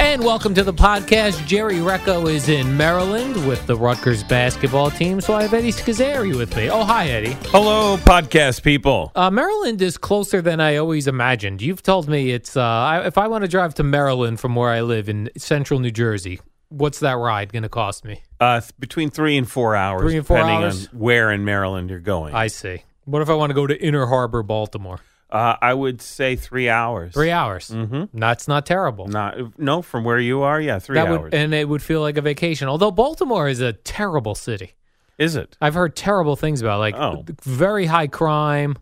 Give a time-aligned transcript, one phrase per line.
[0.00, 1.46] And welcome to the podcast.
[1.46, 6.36] Jerry Recco is in Maryland with the Rutgers basketball team, so I have Eddie Scozzare
[6.36, 6.70] with me.
[6.70, 7.36] Oh, hi, Eddie.
[7.48, 9.12] Hello, podcast people.
[9.14, 11.60] Uh, Maryland is closer than I always imagined.
[11.60, 14.70] You've told me it's uh, I, if I want to drive to Maryland from where
[14.70, 16.40] I live in central New Jersey,
[16.70, 18.22] what's that ride going to cost me?
[18.40, 20.88] Uh, between three and four hours, Three and four depending hours?
[20.88, 22.34] on where in Maryland you're going.
[22.34, 22.82] I see.
[23.04, 25.00] What if I want to go to Inner Harbor, Baltimore?
[25.32, 27.14] Uh, I would say three hours.
[27.14, 27.68] Three hours.
[27.70, 28.18] Mm-hmm.
[28.18, 29.06] That's not terrible.
[29.08, 31.20] Not no, from where you are, yeah, three that hours.
[31.24, 32.68] would, and it would feel like a vacation.
[32.68, 34.72] Although Baltimore is a terrible city.
[35.18, 35.56] Is it?
[35.60, 37.24] I've heard terrible things about, it, like Oh.
[37.42, 38.76] very high crime.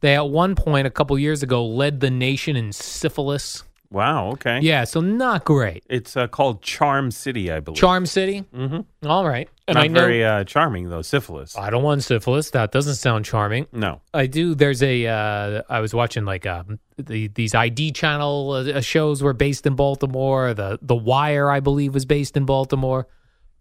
[0.00, 3.62] They at one point a couple years ago led the nation in syphilis.
[3.92, 4.30] Wow.
[4.32, 4.60] Okay.
[4.60, 5.82] Yeah, so not great.
[5.90, 7.78] It's uh, called Charm City, I believe.
[7.80, 8.44] Charm City.
[8.54, 9.08] Mm-hmm.
[9.08, 11.02] All right, and Not I know very uh, charming though.
[11.02, 11.56] Syphilis.
[11.58, 12.50] I don't want syphilis.
[12.50, 13.66] That doesn't sound charming.
[13.72, 14.00] no.
[14.14, 14.54] I do.
[14.54, 15.06] There's a.
[15.06, 19.74] Uh, I was watching like um, the these ID channel uh, shows were based in
[19.74, 20.54] Baltimore.
[20.54, 23.08] The The Wire, I believe, was based in Baltimore.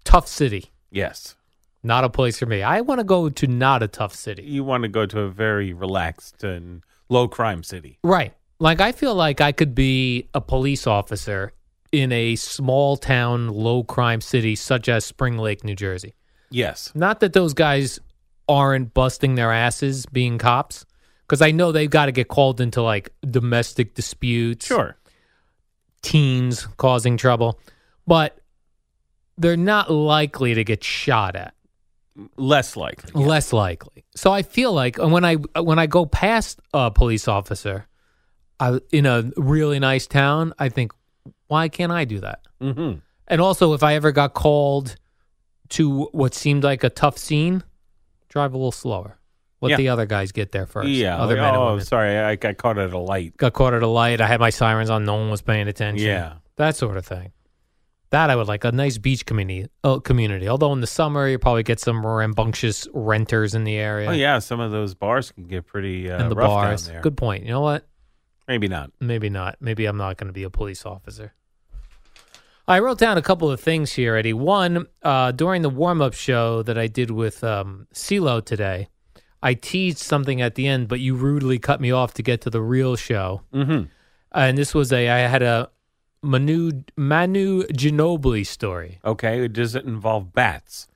[0.03, 0.71] Tough city.
[0.91, 1.35] Yes.
[1.81, 2.61] Not a place for me.
[2.61, 4.43] I want to go to not a tough city.
[4.43, 7.99] You want to go to a very relaxed and low crime city.
[8.03, 8.33] Right.
[8.59, 11.53] Like I feel like I could be a police officer
[11.91, 16.13] in a small town, low crime city such as Spring Lake, New Jersey.
[16.51, 16.91] Yes.
[16.93, 17.99] Not that those guys
[18.47, 20.85] aren't busting their asses being cops,
[21.21, 24.97] because I know they've got to get called into like domestic disputes, Sure.
[26.01, 27.59] teens causing trouble,
[28.07, 28.39] but
[29.37, 31.53] they're not likely to get shot at.
[32.35, 33.11] Less likely.
[33.23, 34.03] less likely.
[34.15, 37.85] So I feel like when I when I go past a police officer
[38.59, 40.91] I, in a really nice town, I think,
[41.47, 42.41] why can't I do that?
[42.61, 42.99] Mm-hmm.
[43.27, 44.95] And also, if I ever got called
[45.69, 47.63] to what seemed like a tough scene,
[48.27, 49.19] drive a little slower.
[49.61, 49.77] Let Yeah.
[49.77, 50.89] the other guys get there first.
[50.89, 51.17] Yeah.
[51.17, 51.85] other like, men and oh, women.
[51.85, 53.35] sorry, I got caught at a light.
[53.37, 54.21] Got caught at a light.
[54.21, 55.03] I had my sirens on.
[55.03, 56.07] No one was paying attention.
[56.07, 56.35] Yeah.
[56.55, 57.31] that sort of thing.
[58.11, 59.67] That I would like a nice beach community.
[59.83, 60.47] Uh, community.
[60.49, 64.09] Although in the summer you probably get some rambunctious renters in the area.
[64.09, 66.85] Oh yeah, some of those bars can get pretty uh, and the rough bars.
[66.85, 67.01] down there.
[67.01, 67.43] Good point.
[67.43, 67.87] You know what?
[68.49, 68.91] Maybe not.
[68.99, 69.57] Maybe not.
[69.61, 71.35] Maybe I'm not going to be a police officer.
[72.67, 74.33] I wrote down a couple of things here, Eddie.
[74.33, 78.89] One, uh, during the warm up show that I did with um, CeeLo today,
[79.43, 82.49] I teased something at the end, but you rudely cut me off to get to
[82.49, 83.43] the real show.
[83.53, 83.83] Mm-hmm.
[84.31, 85.69] And this was a, I had a
[86.23, 88.99] Manu, Manu Ginobili story.
[89.05, 89.47] Okay.
[89.47, 90.87] Does it involve bats?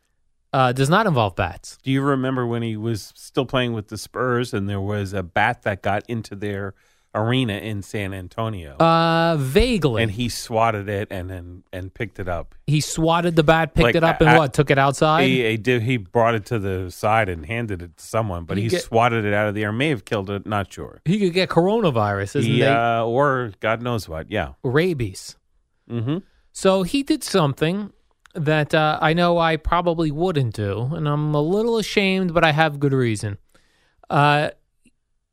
[0.52, 1.78] Uh, does not involve bats.
[1.84, 5.22] Do you remember when he was still playing with the Spurs and there was a
[5.22, 6.74] bat that got into their
[7.16, 8.76] arena in San Antonio?
[8.78, 10.02] Uh, vaguely.
[10.04, 12.56] and he swatted it and then and picked it up.
[12.68, 14.54] he swatted the bat, picked Like, it up, and I- what?
[14.54, 15.24] Took it outside?
[15.24, 15.82] He, he did.
[15.84, 18.82] He brought it to the side and handed it to someone, but You he get-
[18.84, 19.72] swatted it out of the air.
[19.72, 20.46] May have killed it.
[20.46, 21.02] Not sure.
[21.06, 24.32] he could get coronavirus, isn't He, uh, or God knows what.
[24.32, 24.54] Yeah.
[24.64, 25.36] Rabies.
[25.90, 26.18] Mm-hmm.
[26.52, 27.92] So he did something
[28.36, 32.52] that uh, I know I probably wouldn't do, and I'm a little ashamed, but I
[32.52, 33.38] have good reason.
[34.10, 34.50] Uh,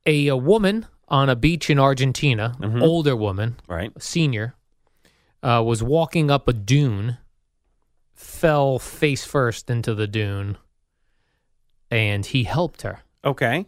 [0.06, 2.82] a, a woman on a beach in Argentina, Mhm.
[2.82, 3.90] older woman, Right.
[4.00, 4.54] senior,
[5.42, 7.18] uh, was walking up a dune,
[8.12, 10.56] fell face first into the dune,
[11.90, 13.00] and he helped her.
[13.24, 13.66] Okay.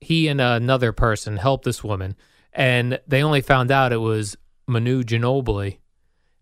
[0.00, 2.16] He and another person helped this woman,
[2.52, 4.36] and they only found out it was
[4.66, 5.78] Manu Ginobili,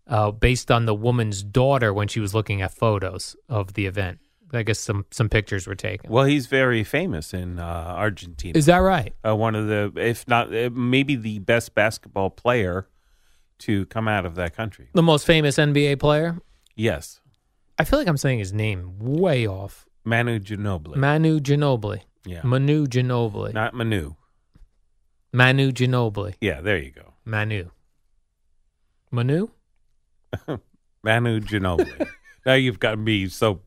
[0.07, 4.19] uh, based on the woman's daughter when she was looking at photos of the event.
[4.57, 6.09] I guess some some pictures were taken.
[6.11, 7.63] Well, he's very famous in uh,
[7.97, 8.57] Argentina.
[8.57, 9.13] Is that right?
[9.25, 12.87] uh, one of the, if not, uh, maybe the best basketball player
[13.59, 14.89] to come out of that country.
[14.93, 16.39] The most famous NBA player?
[16.75, 17.21] Yes.
[17.77, 19.85] I feel like I'm saying his name way off.
[20.03, 20.95] Manu Ginobili.
[20.97, 22.01] Manu Ginobili.
[22.25, 22.41] yeah.
[22.43, 23.53] Manu Ginobili.
[23.53, 24.15] Not Manu.
[25.33, 26.35] Manu Ginobili.
[26.39, 27.13] Yeah, there you go.
[27.25, 27.69] Manu.
[29.11, 29.49] Manu?
[31.03, 32.07] Manu Ginobili.
[32.45, 33.61] now you've got me so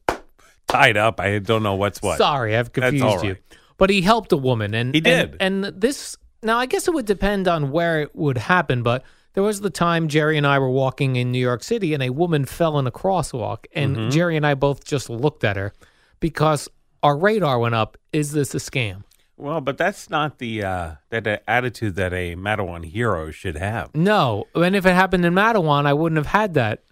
[0.69, 1.19] tied up.
[1.21, 2.19] I don't know what's what.
[2.19, 3.37] Sorry, I've confused you.
[3.77, 5.37] But he helped a woman, and He did.
[5.41, 8.83] And, and this now, I guess it would depend on where it would happen.
[8.83, 9.03] But
[9.35, 12.11] there was the time Jerry and I were walking in New York City, and a
[12.11, 14.11] woman fell in a crosswalk, and Mm-hmm.
[14.11, 15.73] Jerry and I both just looked at her
[16.21, 16.69] because
[17.03, 17.97] our radar went up.
[18.13, 19.05] Is this a scam?
[19.37, 23.95] Well, but that's not the uh, that uh, attitude that a Matawan hero should have.
[23.95, 26.83] No, and if it happened in Matawan, I wouldn't have had that.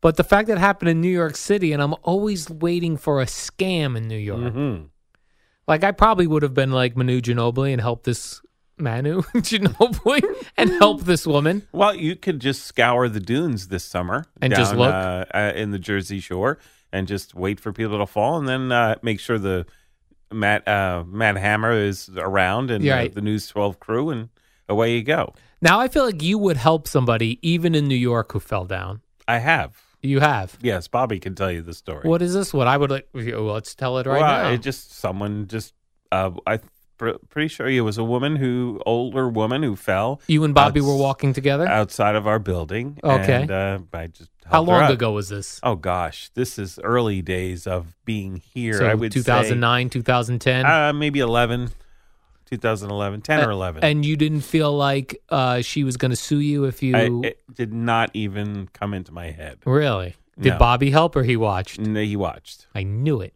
[0.00, 3.20] But the fact that it happened in New York City, and I'm always waiting for
[3.20, 4.52] a scam in New York.
[4.52, 4.76] hmm
[5.68, 8.40] Like I probably would have been like Manu Ginobili and helped this
[8.78, 10.22] Manu Ginobili
[10.56, 11.68] and help this woman.
[11.72, 14.92] Well, you could just scour the dunes this summer And just look?
[14.94, 16.58] uh, uh, in the Jersey Shore
[16.92, 19.66] and just wait for people to fall, and then uh, make sure the
[20.32, 23.14] Matt uh, Matt Hammer is around and uh, right.
[23.14, 24.28] the News Twelve crew, and
[24.68, 25.34] away you go.
[25.60, 29.02] Now I feel like you would help somebody even in New York who fell down.
[29.28, 29.76] I have.
[30.02, 30.56] You have.
[30.62, 32.08] Yes, Bobby can tell you the story.
[32.08, 32.54] What is this?
[32.54, 33.08] What I would like?
[33.12, 34.50] well, Let's tell it right well, now.
[34.50, 35.74] It just someone just
[36.10, 36.60] uh, I
[36.96, 40.80] pr- pretty sure it was a woman who older woman who fell you and Bobby
[40.80, 41.66] outs- were walking together.
[41.68, 42.98] outside of our building.
[43.04, 43.42] Okay.
[43.42, 45.60] and, uh, I just How long ago was this?
[45.62, 48.74] Oh gosh, this is early days of being here.
[48.78, 50.66] so I would 2009, 2010.
[50.66, 51.70] uh, maybe 11,
[52.50, 53.84] 2011, 10 or 11.
[53.84, 57.08] And you didn't feel like uh, she was going to sue you if you I,
[57.28, 59.58] it did not even come into my head.
[59.64, 60.50] really did.
[60.54, 60.58] No.
[60.58, 61.78] Bobby help or he watched?
[61.78, 62.66] No, he watched.
[62.74, 63.34] I knew it.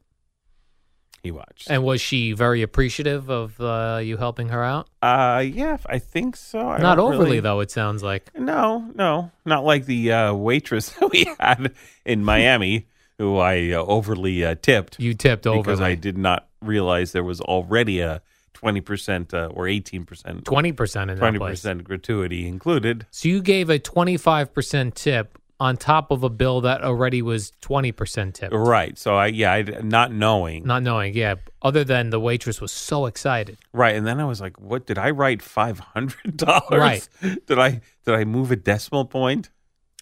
[1.22, 1.70] He watched.
[1.70, 4.88] And was she very appreciative of uh, you helping her out?
[5.00, 6.60] uh, yeah, I think so.
[6.60, 7.60] I Not don't overly really- though.
[7.60, 8.31] It sounds like.
[8.38, 11.72] No, no, not like the uh, waitress that we had
[12.05, 16.46] in Miami, who I uh, overly uh, tipped You tipped over because I did not
[16.60, 18.20] realize there was already a
[18.64, 21.61] twenty percent uh, or eighteen percent, twenty percent in that twenty place.
[21.61, 23.06] percent gratuity included.
[23.11, 27.20] So you gave a twenty five percent tip on top of a bill that already
[27.20, 28.52] was twenty percent tip.
[28.52, 28.96] Right.
[28.99, 30.64] So I yeah, I, not knowing.
[30.64, 31.34] Not knowing, yeah.
[31.61, 33.58] Other than the waitress was so excited.
[33.72, 35.43] Right, and then I was like, "What did I write?
[35.43, 36.70] Five hundred dollars?
[36.70, 37.08] Right.
[37.46, 39.50] Did I did I move a decimal point?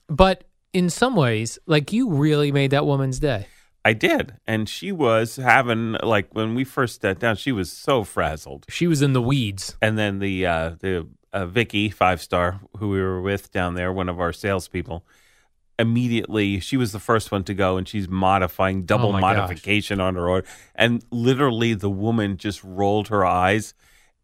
[0.08, 3.46] But in some ways, like you really made that woman's day.
[3.84, 8.04] I did, and she was having like when we first sat down, she was so
[8.04, 8.64] frazzled.
[8.68, 9.76] She was in the weeds.
[9.82, 13.92] And then the uh, the uh, Vicky five star who we were with down there,
[13.92, 15.04] one of our salespeople,
[15.78, 19.36] immediately she was the first one to go, and she's modifying double Oh my gosh.
[19.36, 23.74] modification on her order, and literally the woman just rolled her eyes.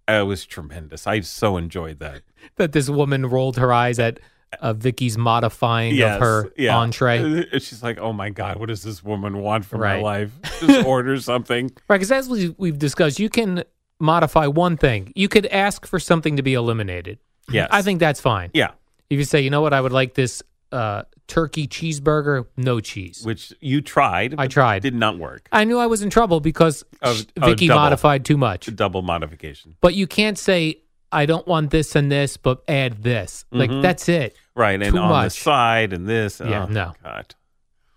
[0.06, 1.06] It was tremendous.
[1.06, 2.22] I so enjoyed that.
[2.56, 4.20] That this woman rolled her eyes at
[4.60, 6.76] uh, Vicky's modifying of her yeah.
[6.76, 7.46] entree.
[7.52, 9.96] She's like, "Oh my god, what does this woman want from Right.
[9.96, 10.32] my life?
[10.60, 13.64] Just order something." Right, because as we, we've discussed, you can
[14.00, 15.12] modify one thing.
[15.14, 17.18] You could ask for something to be eliminated.
[17.50, 18.50] Yes, I think that's fine.
[18.52, 18.72] Yeah,
[19.10, 23.24] If you say, you know what, I would like this uh, turkey cheeseburger, no cheese.
[23.24, 24.34] which you tried.
[24.38, 24.82] I tried.
[24.82, 25.48] Did not work.
[25.50, 28.74] I knew I was in trouble because Of- of Vicky modified too much.
[28.76, 29.76] Double modification.
[29.80, 30.80] But you can't say,
[31.10, 33.44] I don't want this and this, but add this.
[33.50, 33.82] Like, Mhm.
[33.82, 34.36] that's it.
[34.54, 36.40] Right, and Too on the side and this.
[36.44, 36.92] Yeah, oh, no.
[37.02, 37.34] God.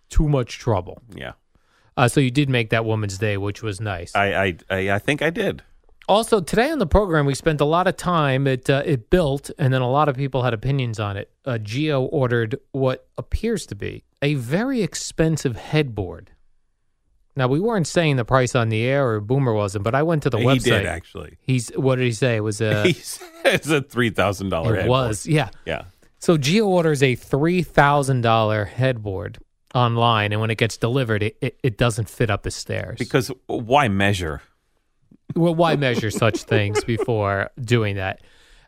[0.09, 1.01] Too much trouble.
[1.13, 1.33] Yeah,
[1.97, 4.15] Uh, so you did make that woman's day, which was nice.
[4.15, 5.61] I, I, I, I think I did.
[6.07, 8.47] Also, today on the program, we spent a lot of time.
[8.47, 11.29] It uh, it built, and then a lot of people had opinions on it.
[11.45, 16.31] Uh, Gio ordered what appears to be a very expensive headboard.
[17.35, 20.23] Now, we weren't saying the price on the air, or Boomer wasn't, but I went
[20.23, 20.63] to the he website.
[20.63, 21.37] did actually.
[21.41, 22.35] He's what did he say?
[22.37, 22.83] It was a
[23.45, 24.75] it's a three thousand dollar.
[24.75, 25.49] it was yeah.
[25.65, 25.83] Yeah.
[26.19, 29.39] So Gio orders a three thousand dollar headboard
[29.73, 32.97] online, and when it gets delivered, it, it, it doesn't fit up the stairs.
[32.99, 34.41] Because why measure?
[35.35, 38.21] well, why measure such things before doing that?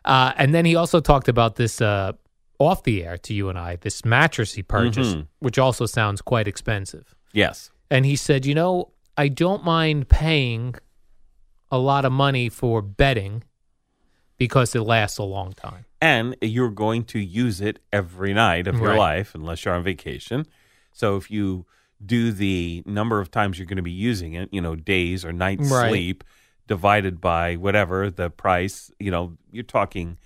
[0.06, 2.12] Uh, and then he also talked about this uh,
[2.58, 5.26] off the air to you and I, this mattress he purchased, Mhm.
[5.40, 7.14] which also sounds quite expensive.
[7.34, 7.70] Yes.
[7.94, 10.74] And he said, you know, I don't mind paying
[11.70, 13.44] a lot of money for bedding
[14.36, 15.84] because it lasts a long time.
[16.00, 18.98] and you're going to use it every night of your Right.
[18.98, 20.44] life unless you're on vacation.
[20.92, 21.66] So if you
[22.04, 25.32] do the number of times you're going to be using it, you know, days or
[25.32, 25.88] nights Right.
[25.88, 26.24] sleep
[26.66, 30.18] divided by whatever the price, you know, you're talking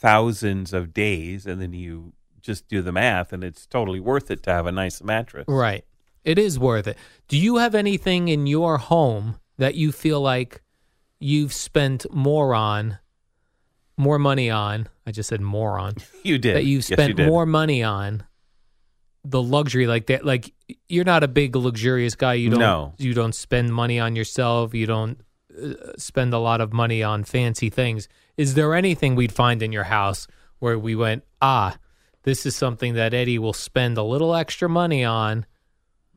[0.00, 4.42] thousands of days and then you just do the math and it's totally worth it
[4.44, 5.44] to have a nice mattress.
[5.48, 5.84] Right.
[6.26, 6.98] It is worth it.
[7.28, 10.60] Do you have anything in your home that you feel like
[11.20, 12.98] you've spent more on,
[13.96, 14.88] more money on?
[15.06, 15.94] I just said moron.
[16.24, 16.56] You did.
[16.56, 17.28] that you've Yes, spent you did.
[17.28, 18.24] more money on
[19.24, 20.24] the luxury like that.
[20.26, 20.52] Like
[20.88, 22.34] you're not a big luxurious guy.
[22.34, 22.58] You don't.
[22.60, 22.94] No.
[22.98, 24.74] You don't spend money on yourself.
[24.74, 25.20] You don't
[25.56, 28.08] uh, spend a lot of money on fancy things.
[28.36, 30.26] Is there anything we'd find in your house
[30.58, 31.76] where we went, ah,
[32.24, 35.46] this is something that Eddie will spend a little extra money on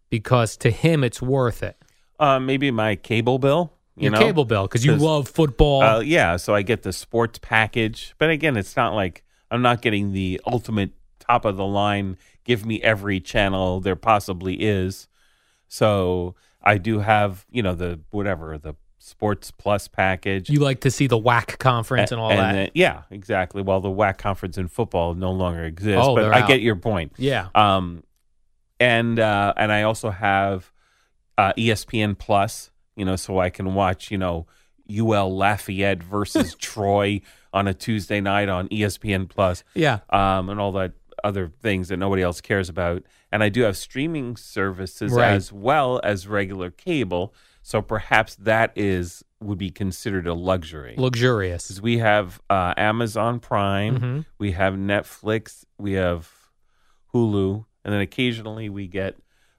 [0.10, 1.78] because to him it's worth it.
[2.20, 3.74] Uh, maybe my cable bill.
[3.96, 4.20] You Your know?
[4.20, 5.82] cable bill because you love football.
[5.82, 9.82] Uh, yeah, so I get the sports package, but again, it's not like I'm not
[9.82, 12.18] getting the ultimate top of the line.
[12.46, 15.08] Give me every channel there possibly is.
[15.68, 20.50] So I do have, you know, the whatever the sports plus package.
[20.50, 22.52] you like to see the WAC conference and all that.
[22.54, 23.62] then- yeah, exactly.
[23.62, 26.48] Well, the WAC conference in football no longer exists, Oh, but I out.
[26.48, 27.14] get your point.
[27.18, 27.48] yeah.
[27.56, 28.04] Um,
[28.80, 30.72] and uh, and I also have
[31.38, 34.48] uh, ESPN Plus, you know, so I can watch, you know,
[34.92, 37.22] UL Lafayette versus Troy
[37.54, 40.00] on a Tuesday night on ESPN Plus, Yeah.
[40.10, 40.94] um, and all that
[41.24, 43.04] other things that nobody else cares about.
[43.32, 45.32] And I do have streaming services Right.
[45.34, 50.96] as well as regular cable, so perhaps that is would be considered a luxury.
[50.98, 51.80] Luxurious.
[51.82, 54.26] We have uh, Amazon Prime, Mhm.
[54.38, 56.30] we have Netflix, we have
[57.14, 59.16] Hulu, and then occasionally we get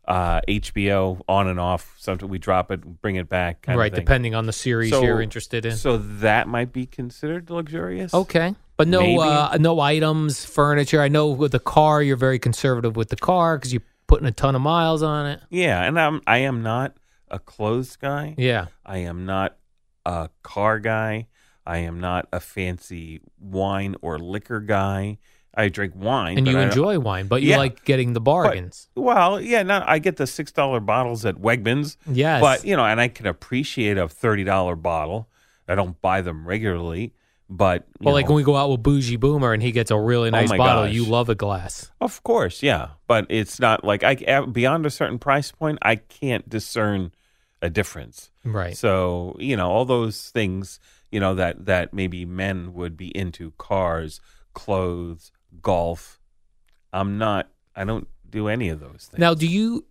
[0.07, 1.95] uh, HBO on and off.
[1.99, 3.63] Sometimes we drop it, bring it back.
[3.63, 5.77] kind of Right, depending on the series So- you're interested in.
[5.77, 8.13] So that might be considered luxurious.
[8.13, 8.55] Okay.
[8.77, 11.03] But no, uh, no items, furniture.
[11.03, 14.33] I know with the car, you're very conservative with the car because you're putting a
[14.33, 15.41] ton of miles on it.
[15.51, 16.97] Yeah, and I'm I am not
[17.31, 18.35] a clothes guy.
[18.39, 18.67] Yeah.
[18.85, 19.59] I am not
[20.07, 21.29] a car guy.
[21.67, 25.19] I am not a fancy wine or liquor guy.
[25.55, 27.59] I drink wine, And but you enjoy wine, but you Yeah.
[27.59, 28.89] like getting the bargains.
[28.95, 31.97] Well, yeah, no, I get the six dollar bottles at Wegmans.
[32.07, 32.41] yes.
[32.41, 35.29] But you know, and I can appreciate a thirty dollar bottle.
[35.69, 37.15] I don't buy them regularly,
[37.49, 40.29] but well, like when we go out with Bougie Boomer and he gets a really
[40.29, 40.95] oh nice my bottle, gosh.
[40.95, 41.91] you love a glass.
[42.01, 42.89] of course, yeah.
[43.09, 47.13] But it's not like I beyond a certain price point, I can't discern
[47.63, 48.31] a difference.
[48.45, 48.77] Right.
[48.77, 50.79] So you know, all those things,
[51.11, 54.21] you know, that that maybe men would be into cars,
[54.55, 55.31] clothes,
[55.63, 56.19] golf.
[56.93, 57.49] I'm not.
[57.77, 59.19] I don't do any of those things.
[59.19, 59.85] Now, do you,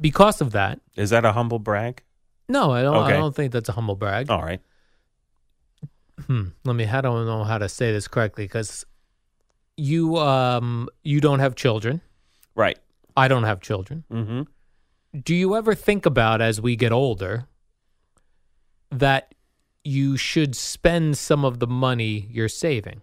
[0.00, 2.02] because of that, Is that a humble brag?
[2.48, 4.30] no, I don't, I don't think that's a humble brag.
[4.30, 4.60] All right.
[6.26, 6.86] hmm, let me.
[6.86, 8.84] I don't know how to say this correctly because
[9.76, 12.00] you um you don't have children.
[12.54, 12.78] Right.
[13.16, 14.04] I don't have children.
[14.12, 14.42] Mm-hmm.
[15.20, 17.46] Do you ever think about as we get older
[18.90, 19.34] that
[19.84, 23.02] you should spend some of the money you're saving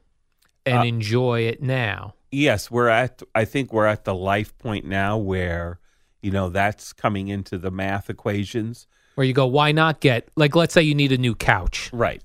[0.66, 2.14] and Uh, enjoy it now?
[2.32, 3.22] yes, we're at.
[3.34, 5.80] I think we're at the life point now where,
[6.22, 8.88] you know, that's coming into the math equations.
[9.16, 11.90] Where you go, why not get like let's say you need a new couch.
[11.92, 12.22] Right.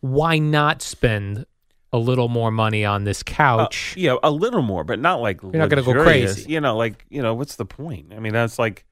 [0.00, 1.46] Why not spend
[1.92, 3.94] a little more money on this couch?
[3.96, 6.50] Yeah, a little more, but not like You're not gonna go crazy.
[6.50, 8.12] You know, like you know, what's the point?
[8.14, 8.84] I mean, that's like,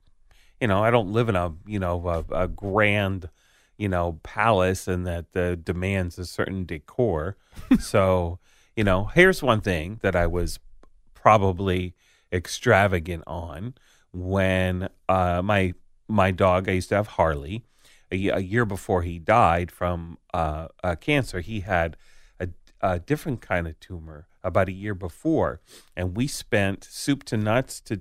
[0.60, 3.28] you know, I don't live in a you know a, a grand,
[3.76, 7.36] you know, palace and that uh, demands a certain decor.
[7.80, 8.38] so,
[8.76, 10.60] you know, here's one thing that I was
[11.14, 11.94] probably
[12.32, 13.74] extravagant on
[14.12, 15.74] when uh, my
[16.08, 17.64] my dog I used to have Harley
[18.12, 21.40] a, a year before he died from uh, uh, cancer.
[21.40, 21.96] He had
[22.38, 22.48] a,
[22.80, 25.60] a different kind of tumor about a year before,
[25.96, 28.00] and we spent soup to nuts to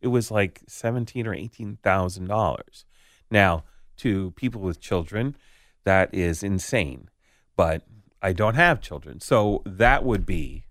[0.00, 2.84] it was like seventeen or eighteen thousand dollars.
[3.30, 3.64] Now,
[3.98, 5.36] to people with children,
[5.84, 7.10] that is insane.
[7.56, 7.82] But
[8.22, 10.64] I don't have children, so that would be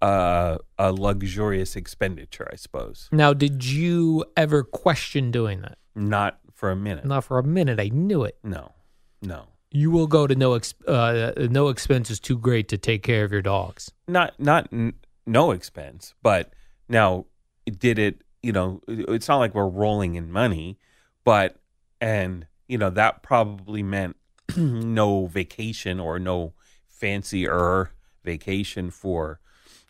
[0.00, 3.08] uh, a luxurious expenditure, I suppose.
[3.12, 5.78] Now, did you ever question doing that?
[5.94, 7.04] Not for a minute.
[7.04, 7.78] Not for a minute.
[7.80, 8.36] I knew it.
[8.42, 8.72] No,
[9.20, 13.02] no, You will go to no ex- uh, no expense is too great to take
[13.02, 13.90] care of your dogs.
[14.08, 14.94] not not n-
[15.26, 16.14] no expense.
[16.22, 16.52] But
[16.88, 17.26] now,
[17.66, 18.22] did it?
[18.42, 20.78] You know, it's not like we're rolling in money,
[21.24, 21.56] but
[22.00, 24.16] and you know that probably meant
[24.56, 26.52] no vacation or no
[26.88, 27.90] fancier
[28.24, 29.40] vacation for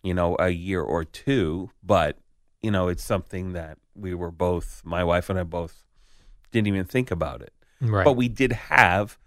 [0.01, 1.69] you know a year or two.
[1.83, 2.17] But
[2.61, 5.83] you know, it's something that we were both, my wife and I both,
[6.51, 7.53] didn't even think about it.
[7.81, 8.05] Right.
[8.05, 9.17] But we did have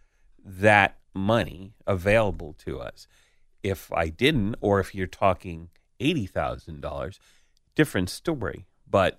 [0.42, 3.06] that money available to us.
[3.62, 5.68] If I didn't, or if you're talking
[6.00, 7.20] eighty thousand dollars,
[7.74, 8.66] different story.
[8.88, 9.18] But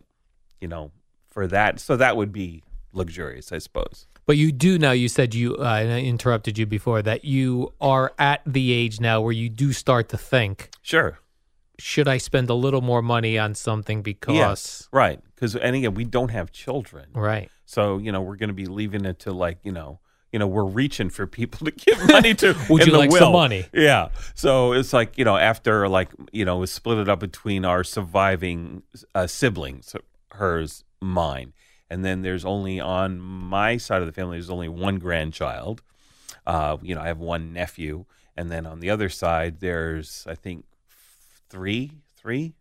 [0.59, 0.91] you know,
[1.27, 4.07] for that, so that would be luxurious, I suppose.
[4.25, 4.91] But you do now.
[4.91, 5.55] You said you.
[5.55, 9.49] Uh, and I interrupted you before that you are at the age now where you
[9.49, 11.19] do start to think: Sure.
[11.79, 14.35] Should I spend a little more money on something because?
[14.35, 14.89] Yes.
[14.91, 15.21] Right.
[15.35, 17.09] Because and again, we don't have children.
[17.13, 17.51] Right.
[17.65, 19.99] So, you know, we're going to be leaving it to like, you know,
[20.31, 22.55] you know, we're reaching for people to give money to.
[22.69, 23.65] Would in you the like some money?
[23.73, 24.09] Yeah.
[24.35, 27.83] So it's like you know, after like you know, we split it up between our
[27.83, 28.83] surviving
[29.15, 29.95] uh, siblings,
[30.31, 31.53] hers, mine,
[31.89, 35.81] and then there's only on my side of the family, there's only one grandchild.
[36.45, 40.35] Uh, you know, I have one nephew, and then on the other side, there's I
[40.35, 40.65] think
[41.49, 42.53] three, three,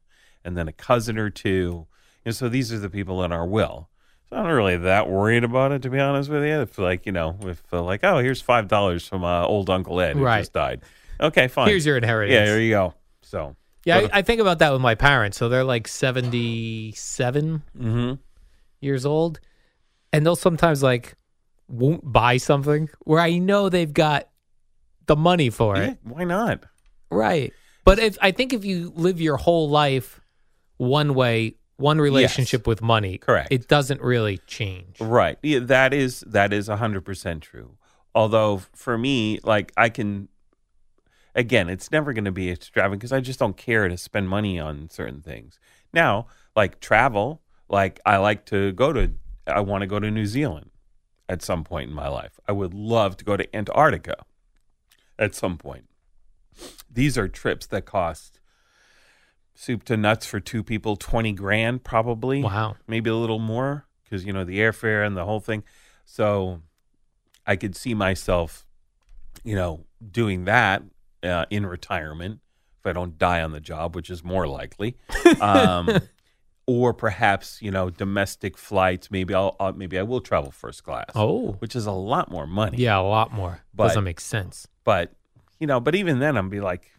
[0.44, 1.86] and then a cousin or two.
[2.24, 3.88] And so these are the people in our will.
[4.28, 6.60] So I'm not really that worried about it, to be honest with you.
[6.62, 10.00] If like you know, if uh, like oh, here's five dollars from uh, old Uncle
[10.00, 10.40] Ed who Right.
[10.40, 10.82] just died.
[11.20, 11.68] Okay, fine.
[11.68, 12.34] Here's your inheritance.
[12.34, 12.94] yeah, there you go.
[13.22, 13.54] So
[13.84, 15.36] Yeah, I, I think about that with my parents.
[15.38, 18.18] So they're like 77 mhm.
[18.80, 19.40] Years old,
[20.12, 21.14] and they'll sometimes like
[21.68, 24.28] won't buy something where I know they've got
[25.06, 25.98] the money for yeah, it.
[26.02, 26.64] why not?
[27.10, 27.52] Right.
[27.84, 30.20] But if I think if you live your whole life
[30.76, 33.48] one way, one relationship with money, Correct.
[33.52, 35.00] it doesn't really change.
[35.00, 35.38] Right.
[35.42, 37.76] Yeah, that is that is hundred percent true.
[38.14, 40.28] Although for me, like I can,
[41.34, 44.58] again, it's never going to be extravagant because I just don't care to spend money
[44.58, 45.60] on certain things.
[45.92, 49.12] Now, like travel, like I like to go to,
[49.46, 50.70] I want to go to New Zealand
[51.28, 52.38] at some point in my life.
[52.48, 54.24] I would love to go to Antarctica
[55.18, 55.84] at some point.
[56.90, 58.40] These are trips that cost
[59.54, 62.76] soup to nuts for two people, twenty grand probably Wow.
[62.86, 65.64] maybe a little more because you know the airfare and the whole thing.
[66.04, 66.60] So
[67.46, 68.66] I could see myself,
[69.44, 70.82] you know, doing that
[71.22, 72.40] uh, in retirement
[72.80, 74.96] if I don't die on the job, which is more likely.
[75.40, 75.90] Um,
[76.66, 79.10] or perhaps you know domestic flights.
[79.10, 81.10] Maybe I'll uh, maybe I will travel first class.
[81.14, 81.52] Oh.
[81.60, 82.78] which is a lot more money.
[82.78, 83.62] Yeah, a lot more.
[83.74, 84.66] But- Doesn't make sense.
[84.84, 85.12] but
[85.60, 86.90] you know, but even then, I'm be like,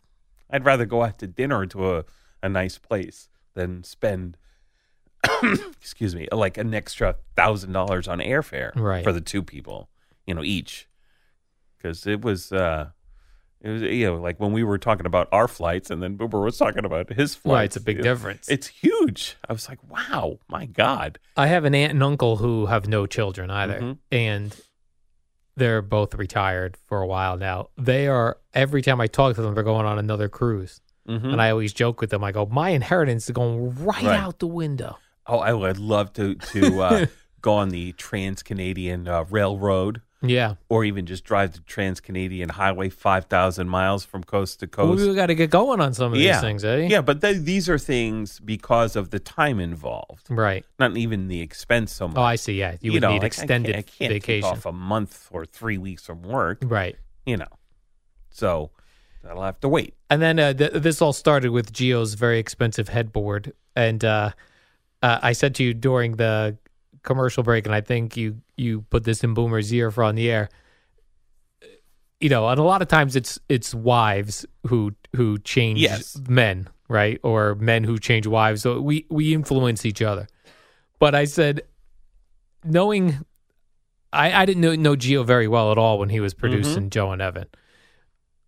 [0.50, 2.06] I'd rather go out to dinner to a,
[2.42, 4.36] a nice place than spend,
[5.80, 9.04] excuse me, like an extra thousand dollars on airfare Right.
[9.04, 9.90] for the two people,
[10.26, 10.88] you know, each,
[11.78, 12.90] because it was, uh,
[13.62, 16.44] it was, you know, like when we were talking about our flights, and then Boober
[16.44, 17.54] was talking about his flights.
[17.54, 18.48] Right, it's a big it- difference.
[18.50, 19.36] It's huge.
[19.50, 21.20] I was like, wow, my god.
[21.36, 23.98] I have an aunt and uncle who have no children either, Mhm.
[24.12, 24.56] and
[25.56, 27.70] they're both retired for a while now.
[27.78, 31.34] They are every time I talk to them, they're going on another cruise, Mhm.
[31.34, 32.24] and I always joke with them.
[32.24, 34.20] I go, "My inheritance is going right, Right.
[34.20, 37.06] out the window." Oh, I would love to to uh,
[37.42, 40.02] go on the Trans Canadian uh, Railroad.
[40.22, 45.06] Yeah, or even just drive the Trans Canadian Highway 5,000 miles from coast to coast.
[45.06, 46.34] We've got to get going on some of yeah.
[46.34, 46.88] these things, eh?
[46.90, 50.66] Yeah, but th- these are things because of the time involved, right.
[50.80, 52.18] not even the expense so much.
[52.18, 52.54] Oh, I see.
[52.54, 54.72] Yeah, you, would know, need like, I extended can't, I can't take vacation, off a
[54.72, 56.96] month or three weeks from work, right?
[57.28, 57.46] you know.
[58.32, 58.72] So
[59.24, 59.94] that'll have to wait.
[60.10, 64.32] And then uh, th- this all started with Gio's very expensive headboard, and uh,
[65.04, 66.58] uh, I said to you during the
[67.04, 70.30] commercial break, and I think you you put this in Boomer's ear for on the
[70.30, 70.50] air.
[72.20, 76.20] You know, and a lot of times it's it's wives who who change Yes.
[76.28, 78.62] men, right, or men who change wives.
[78.62, 80.28] So we we influence each other.
[81.00, 81.62] But I said,
[82.64, 83.24] knowing,
[84.12, 86.40] I I didn't know, know Gio very well at all when he was mm-hmm.
[86.40, 87.48] producing Joe and Evan.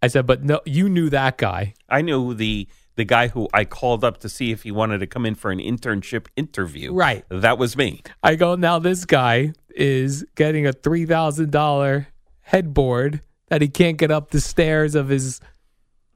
[0.01, 1.73] I said, but no, you knew that guy.
[1.89, 2.67] I knew the
[2.99, 5.51] the guy who I called up to see if he wanted to come in for
[5.51, 6.93] an internship interview.
[6.93, 7.23] Right.
[7.29, 8.01] That was me.
[8.21, 12.07] I go, now this guy is getting a $3,000
[12.41, 15.39] headboard that he can't get up the stairs of his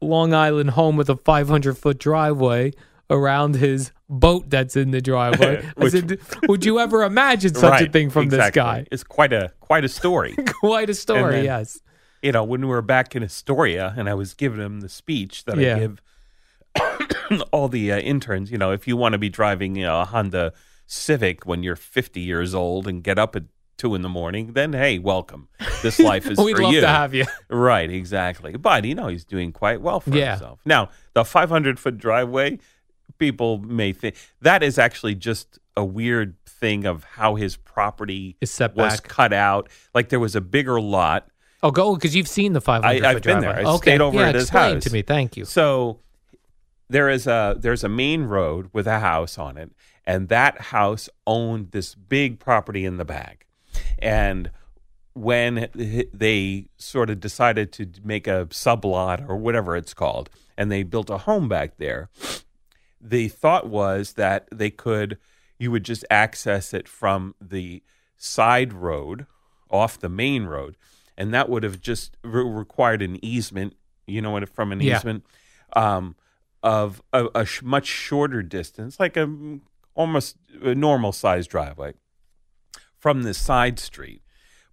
[0.01, 2.73] Long Island home with a 500 foot driveway
[3.09, 5.65] around his boat that's in the driveway.
[5.77, 6.19] Which- said,
[6.49, 8.49] would you ever imagine such a thing from exactly.
[8.49, 8.85] this guy?
[8.91, 10.35] It's quite a quite a story.
[10.59, 11.79] Quite a story, then- yes.
[12.21, 15.45] you know, when we were back in Astoria and I was giving him the speech
[15.45, 15.75] that Yeah.
[15.77, 16.01] I give
[17.51, 20.05] all the uh, interns, you know, if you want to be driving you know, a
[20.05, 20.53] Honda
[20.87, 23.43] Civic when you're 50 years old and get up at
[23.77, 25.47] two in the morning, then hey, welcome.
[25.81, 26.81] This life is We'd for love you.
[26.81, 27.25] to have you.
[27.49, 28.55] Right, exactly.
[28.57, 30.31] But you know, he's doing quite well for Yeah.
[30.31, 30.59] himself.
[30.65, 32.59] Now, the 500 foot driveway,
[33.17, 38.51] people may think that is actually just a weird thing of how his property Is
[38.51, 39.07] set was back.
[39.09, 39.69] cut out.
[39.93, 41.27] Like there was a bigger lot
[41.63, 43.55] Oh, go because you've seen the 500 I- I've foot been there.
[43.55, 43.77] I okay.
[43.91, 44.83] stayed over yeah, at his explain house.
[44.83, 45.01] to me.
[45.01, 45.45] Thank you.
[45.45, 45.99] So
[46.93, 49.71] there is a there's a main road with a house on it,
[50.05, 53.47] and that house owned this big property in the back.
[53.99, 54.51] And
[55.13, 55.67] when
[56.13, 61.09] they sort of decided to make a sublot or whatever it's called, and they built
[61.09, 62.09] a home back there,
[63.01, 65.17] the thought was that they could
[65.59, 67.81] you would just access it from the
[68.17, 69.25] side road
[69.69, 70.75] off the main road
[71.17, 73.75] and that would have just re- required an easement
[74.07, 74.97] you know what from an Yeah.
[74.97, 75.23] easement
[75.75, 76.15] um,
[76.63, 79.59] of a, a sh- much shorter distance like a
[79.93, 81.93] almost a normal sized driveway
[82.97, 84.21] from the side street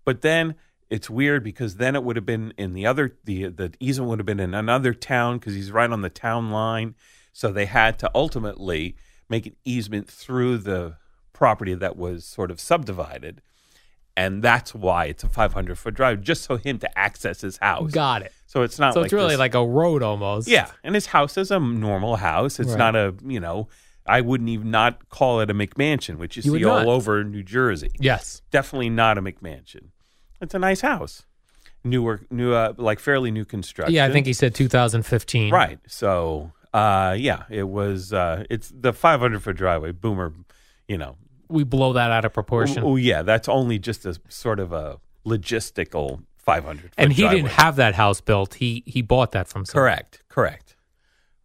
[0.04, 0.54] but then
[0.90, 4.18] it's weird because then it would have been in the other the the easement would
[4.18, 6.96] have been in another town because he's right on the town line.
[7.32, 8.96] So they had to ultimately
[9.28, 10.96] make an easement through the
[11.32, 13.40] property that was sort of subdivided,
[14.20, 17.90] and that's why it's a 500 foot drive, just so him to access his house.
[17.92, 18.32] Got it.
[18.46, 18.94] So it's not.
[18.94, 20.48] So like it's really this- like a road almost.
[20.48, 22.60] yeah, and his house is a normal house.
[22.60, 22.78] It's Right.
[22.78, 23.68] not a you know.
[24.06, 27.42] I wouldn't even not call it a McMansion, which you, You see all over New
[27.44, 27.90] Jersey.
[28.00, 28.42] Yes.
[28.50, 29.90] Definitely not a McMansion.
[30.40, 31.26] It's a nice house,
[31.84, 33.94] newer, new, uh, like fairly new construction.
[33.94, 35.52] Yeah, I think he said 2015.
[35.52, 35.78] right.
[35.86, 38.12] So, uh, yeah, it was.
[38.12, 39.92] Uh, it's the 500 foot driveway.
[39.92, 40.32] Boomer,
[40.88, 41.16] you know.
[41.50, 42.82] We blow that out of proportion.
[42.84, 46.92] Oh, oh yeah, that's only just a sort of a logistical 500.
[46.96, 47.36] And he driveway.
[47.42, 48.54] didn't have that house built.
[48.54, 49.82] He he bought that from someone.
[49.84, 50.76] correct, correct,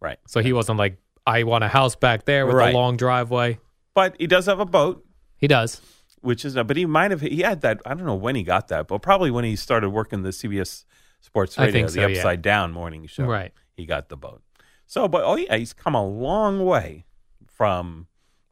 [0.00, 0.18] right.
[0.26, 2.74] So he wasn't like, I want a house back there with Right.
[2.74, 3.58] a long driveway.
[3.94, 5.04] But he does have a boat.
[5.38, 5.80] He does.
[6.20, 8.68] which is but he might have he had that I don't know when he got
[8.68, 10.84] that, but probably when he started working the CBS
[11.20, 12.16] Sports I Radio, think the so, yeah.
[12.18, 13.24] Upside Down morning show.
[13.24, 13.52] Right.
[13.74, 14.42] He got the boat.
[14.86, 17.04] So, but oh yeah, he's come a long way
[17.46, 18.06] from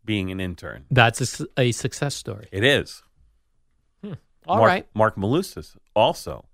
[0.05, 0.85] being an intern.
[0.91, 2.49] That's a success story.
[2.53, 3.03] It is.
[4.47, 4.87] All Mark, right.
[4.95, 6.45] Mark Malusis, also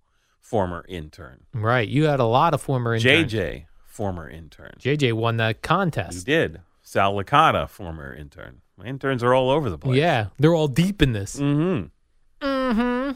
[0.40, 1.40] former intern.
[1.52, 1.88] Right.
[1.88, 3.32] You had a lot of former interns.
[3.32, 4.74] JJ, former intern.
[4.78, 6.18] JJ won that contest.
[6.18, 6.60] He did.
[6.82, 8.60] Sal Licata, former intern.
[8.76, 9.98] My Interns are all over the place.
[9.98, 10.28] Yeah.
[10.38, 11.36] They're all deep in this.
[11.38, 12.46] Mm-hmm.
[12.46, 13.10] Mm-hmm.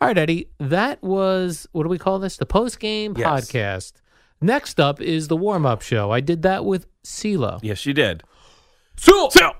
[0.00, 0.48] All right, Eddie.
[0.58, 2.36] That was what do we call this?
[2.38, 3.26] The post game Yes.
[3.50, 3.92] podcast.
[4.40, 6.10] Next up is the warm up show.
[6.10, 7.60] I did that with CeeLo.
[7.62, 8.22] Yes, you did.
[8.96, 9.52] So, So,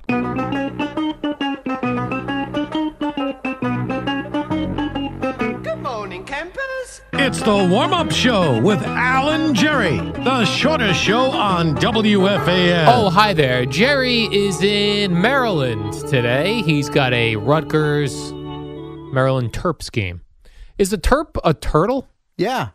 [7.19, 12.87] It's the warm up show with Alan Jerry, the shortest show on WFAN.
[12.89, 13.67] oh, hi there.
[13.67, 16.63] Jerry is in Maryland today.
[16.63, 20.21] He's got a Rutgers Maryland Terps game.
[20.79, 22.07] Is a terp a turtle?
[22.37, 22.69] Yeah,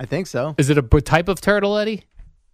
[0.00, 0.54] I think so.
[0.58, 2.02] Is it a b- type of turtle, Eddie?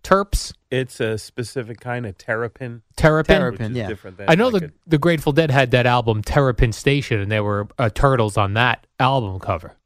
[0.03, 0.53] Terps?
[0.71, 2.83] it's a specific kind of terrapin.
[2.97, 3.37] Terrapin?
[3.37, 3.63] Terrapin.
[3.67, 3.89] which is yeah.
[3.89, 7.21] different than I know like the, a- the Grateful Dead had that album Terrapin Station,
[7.21, 9.77] and there were uh, turtles on that album cover.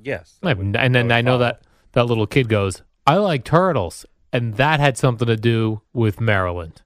[0.00, 4.04] yes, I have- and then I know that that little kid goes, "I like turtles,"
[4.32, 6.82] and that had something to do with Maryland.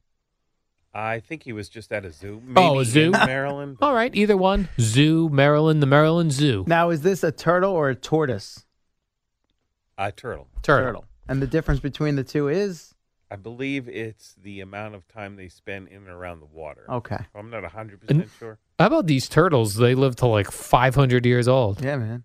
[0.94, 2.42] I think he was just at a zoo.
[2.55, 3.11] Oh, a zoo?
[3.27, 3.79] Maryland.
[3.81, 4.68] All right, either one.
[4.79, 6.64] Zoo, Maryland, the Maryland Zoo.
[6.66, 8.66] Now, is this a turtle or a tortoise?
[9.96, 10.48] A turtle.
[10.62, 11.07] Turtle.
[11.32, 12.94] And the difference between the two is
[13.30, 16.84] I believe it's the amount of time they spend in and around the water.
[16.90, 17.16] okay.
[17.34, 18.58] I'm not 100% And- sure.
[18.78, 19.76] How about these turtles?
[19.76, 21.82] They live to like 500 years old.
[21.82, 22.24] Yeah, man.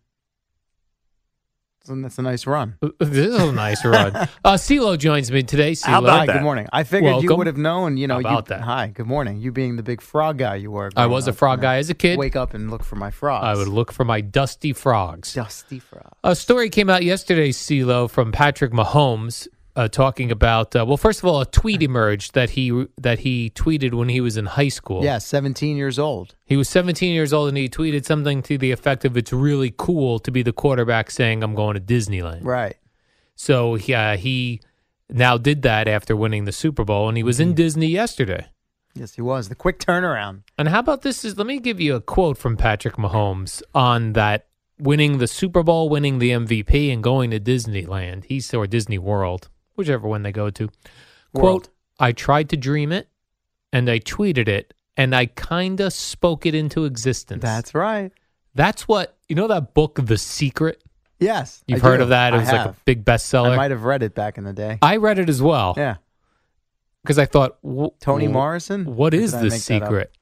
[1.87, 2.75] That's a nice run.
[2.99, 4.27] This is a nice run.
[4.43, 5.75] Uh, CeeLo joins me today.
[5.83, 6.33] How about Hi, that?
[6.33, 6.67] good morning.
[6.71, 7.97] I figured you would have known.
[7.97, 8.61] You know, How you, about that?
[8.61, 9.37] Hi, good morning.
[9.37, 10.91] You being the big frog guy you were.
[10.95, 12.17] I was a frog guy as a kid.
[12.17, 13.43] Wake up and look for my frogs.
[13.45, 15.33] I would look for my dusty frogs.
[15.33, 16.11] Dusty frog.
[16.23, 20.75] A story came out yesterday, CeeLo, from Patrick Mahomes, uh, talking about.
[20.75, 24.19] Uh, well, first of all, a tweet emerged that he that he tweeted when he
[24.19, 25.03] was in high school.
[25.03, 26.35] Yeah, 17 years old.
[26.45, 29.73] he was 17 years old, and he tweeted something to the effect of, "It's really
[29.77, 32.75] cool to be the quarterback saying I'm going to Disneyland." Right.
[33.35, 34.61] So he uh, he
[35.09, 38.47] now did that after winning the Super Bowl, and he was in Disney yesterday.
[38.95, 39.47] Yes, he was.
[39.47, 40.41] The quick turnaround.
[40.57, 41.23] And how about this?
[41.23, 44.47] Is let me give you a quote from Patrick Mahomes on that
[44.79, 48.25] winning the Super Bowl, winning the MVP, and going to Disneyland.
[48.25, 50.67] He's or Disney World, whichever one they go to.
[51.33, 51.69] Quote: World.
[51.99, 53.07] I tried to dream it,
[53.71, 57.41] and I tweeted it, and I kinda spoke it into existence.
[57.41, 58.11] That's right.
[58.55, 59.47] that's what you know.
[59.47, 60.83] That book, The Secret.
[61.19, 61.63] Yes.
[61.67, 62.03] You've I heard do.
[62.03, 62.33] of that?
[62.33, 63.51] It I was like a big bestseller.
[63.51, 64.77] I might have read it back in the day.
[64.83, 65.95] I read it as well yeah.
[67.03, 67.57] because I thought
[67.99, 68.95] Toni Morrison?
[68.95, 69.87] What is Or is did I the make that up?
[69.89, 70.17] secret?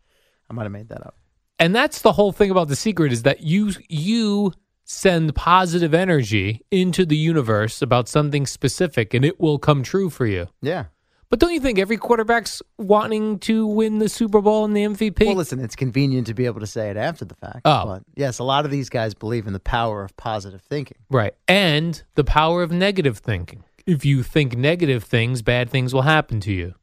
[0.50, 1.16] I might have made that up.
[1.60, 4.54] and that's the whole thing about the secret is that you you
[4.88, 10.26] send positive energy into the universe about something specific and it will come true for
[10.28, 10.86] you Yeah.
[11.30, 15.26] but don't you think every quarterback's wanting to win the super bowl and the mvp
[15.26, 17.62] Well, listen, it's convenient to be able to say it after the fact.
[17.66, 17.86] Oh.
[17.86, 20.98] But yes, a lot of these guys believe in the power of positive thinking.
[21.10, 26.04] right and the power of negative thinking if you think negative things bad things will
[26.04, 26.76] happen to you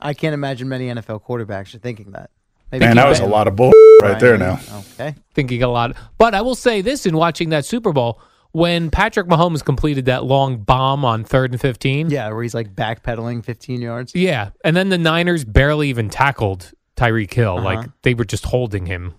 [0.00, 2.30] I can't imagine many NFL quarterbacks are thinking that.
[2.72, 3.70] Man, that was a lot of bull
[4.02, 4.58] right there now.
[4.94, 5.14] Okay.
[5.34, 8.20] thinking a lot but i will say this in watching that super bowl
[8.52, 12.74] when patrick mahomes completed that long bomb on third and 15 Yeah, where he's like
[12.74, 14.14] backpedaling 15 yards.
[14.14, 17.56] Yeah, and then the Niners barely even tackled Tyreek Hill.
[17.56, 17.64] Uh-huh.
[17.64, 19.14] Like they were just holding him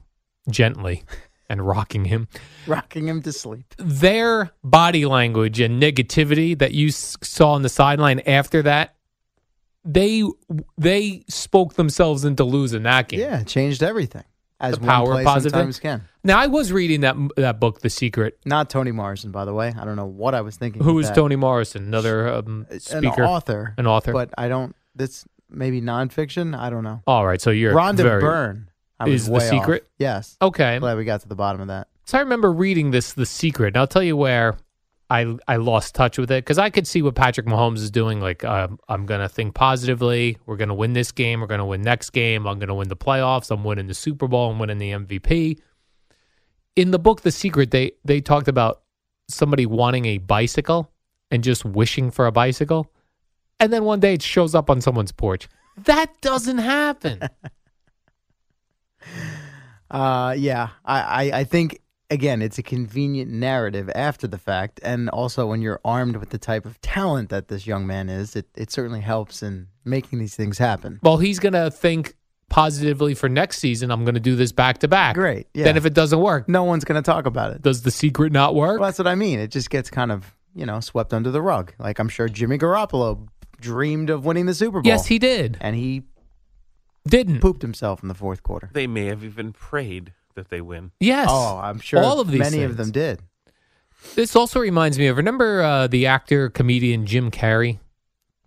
[0.52, 1.04] gently
[1.50, 2.28] and rocking him.
[2.68, 3.74] Rocking him to sleep.
[3.78, 8.94] Their body language and negativity that you saw on the sideline after that,
[9.84, 10.24] they
[10.78, 13.20] they spoke themselves into losing that game.
[13.20, 14.24] Yeah, changed everything.
[14.60, 16.04] As The power one positive sometimes can.
[16.24, 18.40] Now I was reading that that book, The Secret.
[18.46, 19.74] Not Toni Morrison, by the way.
[19.78, 20.82] I don't know what I was thinking.
[20.84, 21.16] Who with that.
[21.16, 21.86] Toni Morrison?
[21.86, 23.74] Another um, An speaker, author.
[23.78, 24.14] An author.
[24.14, 24.76] But I don't.
[24.96, 26.58] That's maybe nonfiction.
[26.58, 27.02] I don't know.
[27.08, 28.70] All right, so you're Rhonda very, Byrne.
[29.00, 29.50] I is The way off.
[29.50, 29.88] Secret?
[29.98, 30.38] Yes.
[30.42, 31.88] Okay, Glad we got to the bottom of that.
[32.06, 33.68] So I remember reading this, The Secret.
[33.68, 34.56] And I'll tell you where
[35.14, 38.20] I I lost touch with it because I could see what Patrick Mahomes is doing.
[38.20, 40.40] Like um, I'm to think positively.
[40.48, 41.42] We're to win this game.
[41.42, 42.48] We're to win next game.
[42.48, 43.52] I'm to win the playoffs.
[43.52, 44.50] I'm winning the Super Bowl.
[44.50, 45.60] I'm winning the MVP.
[46.76, 48.82] In the book, The Secret, they they talked about
[49.30, 50.92] somebody wanting a bicycle
[51.30, 52.92] and just wishing for a bicycle,
[53.60, 55.48] and then one day it shows up on someone's porch.
[55.78, 57.22] That doesn't happen.
[59.92, 61.80] Uh, yeah, I, I, I think
[62.14, 66.38] again, it's a convenient narrative after the fact, and also when you're armed with the
[66.38, 70.36] type of talent that this young man is, it, it certainly helps in making these
[70.36, 71.00] things happen.
[71.04, 72.14] well, he's going to think
[72.50, 73.90] positively for next season.
[73.92, 75.16] I'm going to do this back to back.
[75.16, 75.64] Great, yeah.
[75.64, 77.62] Then if it doesn't work, No one's going to talk about it.
[77.62, 78.80] does the secret not work?
[78.80, 79.40] Well, that's what I mean.
[79.40, 81.74] It just gets kind of you know swept under the rug.
[81.80, 83.28] Like I'm sure Jimmy Garoppolo
[83.60, 84.88] dreamed of winning the Super Bowl.
[84.88, 85.58] yes, he did.
[85.62, 86.04] and he
[87.08, 87.40] Didn't.
[87.42, 88.70] pooped himself in the fourth quarter.
[88.74, 90.92] They may have even prayed that they win.
[91.00, 91.28] Yes.
[91.30, 93.22] Oh, I'm sure All of these many of them did.
[94.16, 97.80] This also reminds me of remember uh, the actor comedian Jim Carrey.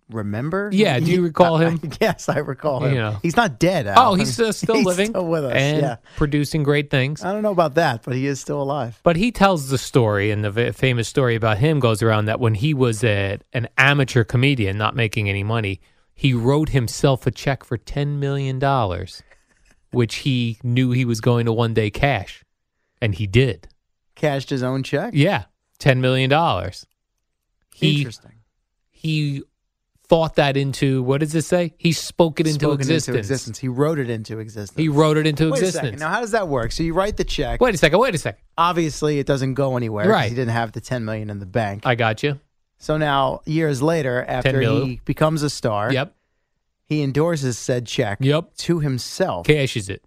[0.09, 0.69] Remember?
[0.71, 1.81] Yeah, do you recall him?
[2.01, 2.93] yes, I recall him.
[2.93, 3.19] You know.
[3.21, 3.87] He's not dead.
[3.87, 4.11] Al.
[4.11, 5.53] Oh, he's uh, still He's living still with us.
[5.53, 5.95] and yeah.
[6.15, 7.23] producing great things.
[7.23, 8.99] I don't know about that, but he is still alive.
[9.03, 12.39] But he tells the story, and the v- famous story about him goes around that
[12.39, 15.81] when he was a, an amateur comedian, not making any money,
[16.15, 18.59] he wrote himself a check for $10 million,
[19.97, 22.43] which he knew he was going to one day cash.
[23.01, 23.67] And he did.
[24.15, 25.13] Cashed his own check.
[25.15, 25.45] Yeah,
[25.79, 26.29] $10 million.
[27.75, 28.31] He, Interesting.
[28.89, 29.43] he
[30.07, 31.73] thought that into, what does it say?
[31.77, 33.17] He spoke it into Spoken existence.
[33.17, 33.57] existence.
[33.59, 34.77] He wrote it into existence.
[34.79, 35.99] He wrote it into Wait a existence.
[35.99, 36.71] Now, how does that work?
[36.71, 37.59] So you write the check.
[37.61, 37.99] Wait a second.
[37.99, 38.39] Wait a second.
[38.57, 40.07] Obviously, it doesn't go anywhere.
[40.09, 40.29] Right.
[40.29, 41.85] He didn't have the 10 million in the bank.
[41.85, 42.39] I got you.
[42.79, 46.15] so now, years later, after he becomes a star, Yep.
[46.87, 48.55] He endorses said check Yep.
[48.57, 49.45] to himself.
[49.45, 50.03] Cashes it.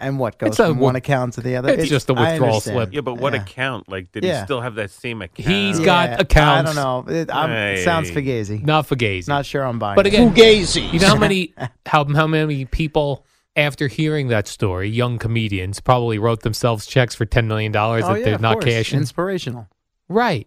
[0.00, 1.70] And what goes It's a from wi- one account to the other?
[1.70, 2.76] it's just a I withdrawal understand.
[2.76, 2.94] slip.
[2.94, 3.42] Yeah, but what Yeah.
[3.42, 3.88] account?
[3.88, 4.38] Like, did Yeah.
[4.40, 5.48] he still have that same account?
[5.48, 6.70] He's got Yeah, accounts.
[6.70, 7.12] I don't know.
[7.12, 8.14] It I'm, it sounds Hey.
[8.22, 8.62] fugazi.
[8.64, 9.26] Not Fugazi.
[9.26, 9.96] Not sure I'm buying.
[9.96, 10.14] But it.
[10.14, 11.52] again, you know how many
[11.86, 13.24] how how many people
[13.56, 18.12] after hearing that story, young comedians probably wrote themselves checks for ten million dollars oh,
[18.12, 18.66] that yeah, they're of not course.
[18.66, 19.00] cashing.
[19.00, 19.66] Inspirational.
[20.08, 20.46] right.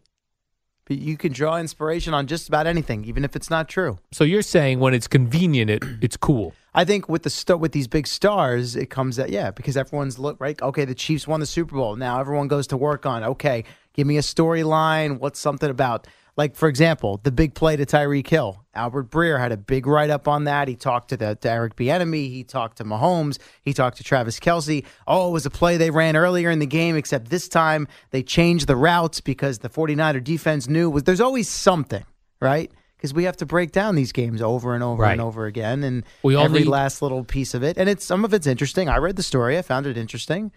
[0.86, 4.00] But you can draw inspiration on just about anything, even if it's not true.
[4.12, 6.54] So you're saying when it's convenient, it it's cool.
[6.74, 10.18] I think with the st- with these big stars, it comes that yeah, because everyone's
[10.18, 10.60] look right.
[10.62, 11.96] Okay, the Chiefs won the Super Bowl.
[11.96, 13.24] Now everyone goes to work on.
[13.24, 15.20] Okay, give me a storyline.
[15.20, 18.58] What's something about like for example, the big play to Tyreek Hill.
[18.74, 20.68] Albert Breer had a big write up on that.
[20.70, 22.30] He talked to the to Eric Bieniemy.
[22.30, 23.38] He talked to Mahomes.
[23.62, 24.86] He talked to Travis Kelce.
[25.08, 28.24] Oh, it was a play they ran earlier in the game, except this time they
[28.24, 31.04] changed the routes because the 49er defense knew was.
[31.04, 32.06] There's always something,
[32.40, 32.72] right?
[32.96, 35.14] Because we have to break down these games over and over Right.
[35.14, 37.78] and over again, and We all every need- last little piece of it.
[37.78, 38.88] And it's some of it's interesting.
[38.88, 39.58] I read the story.
[39.58, 40.52] I found it interesting.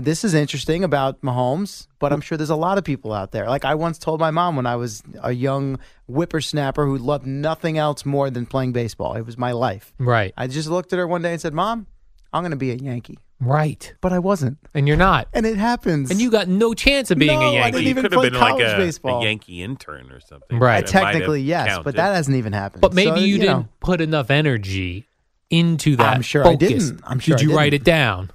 [0.00, 3.46] This is interesting about Mahomes, but I'm sure there's a lot of people out there.
[3.48, 7.78] Like I once told my mom when I was a young whippersnapper who loved nothing
[7.78, 9.14] else more than playing baseball.
[9.14, 9.92] It was my life.
[9.98, 10.32] Right.
[10.36, 11.86] I just looked at her one day and said, "Mom,
[12.32, 13.94] I'm going to be a Yankee." Right.
[14.02, 15.26] But I wasn't, And you're not.
[15.32, 16.10] and it happens.
[16.10, 17.70] And you got no chance of being No, a I Yankee.
[17.70, 19.20] didn't you even could have play been like college a, baseball.
[19.22, 20.58] a Yankee intern or something.
[20.58, 20.84] Right.
[20.84, 22.82] That technically yes, but that hasn't even happened.
[22.82, 25.06] But maybe So, you, didn't know, put enough energy
[25.48, 26.14] into that.
[26.16, 27.00] I'm sure I didn't.
[27.04, 27.82] I'm sure Did I you write didn't.
[27.88, 28.30] it down?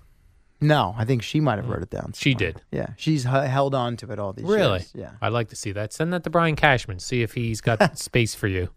[0.68, 1.74] No, I think she might have mm.
[1.74, 2.14] wrote it down.
[2.16, 2.54] She somewhere.
[2.54, 2.62] did.
[2.72, 4.56] Yeah, she's h- held on to it all these years.
[4.56, 4.80] Really?
[4.80, 4.92] years.
[4.96, 5.12] Yeah.
[5.22, 5.94] I'd like to see that.
[5.94, 7.00] Send that to Brian Cashman.
[7.00, 8.70] See if he's got space for you.